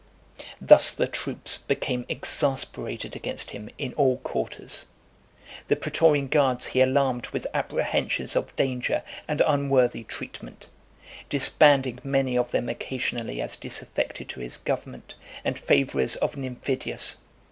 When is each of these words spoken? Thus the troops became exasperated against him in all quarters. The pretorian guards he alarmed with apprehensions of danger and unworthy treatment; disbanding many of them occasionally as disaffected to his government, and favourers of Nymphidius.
Thus 0.59 0.89
the 0.93 1.05
troops 1.05 1.59
became 1.59 2.07
exasperated 2.09 3.15
against 3.15 3.51
him 3.51 3.69
in 3.77 3.93
all 3.93 4.17
quarters. 4.17 4.87
The 5.67 5.75
pretorian 5.75 6.27
guards 6.27 6.65
he 6.65 6.81
alarmed 6.81 7.27
with 7.27 7.45
apprehensions 7.53 8.35
of 8.35 8.55
danger 8.55 9.03
and 9.27 9.43
unworthy 9.45 10.03
treatment; 10.03 10.69
disbanding 11.29 11.99
many 12.03 12.35
of 12.35 12.49
them 12.49 12.67
occasionally 12.67 13.41
as 13.43 13.55
disaffected 13.57 14.27
to 14.29 14.39
his 14.39 14.57
government, 14.57 15.13
and 15.45 15.59
favourers 15.59 16.15
of 16.15 16.35
Nymphidius. 16.35 17.17